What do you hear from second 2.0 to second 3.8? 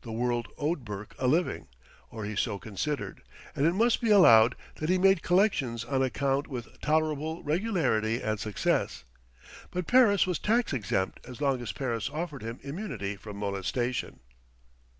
or he so considered; and it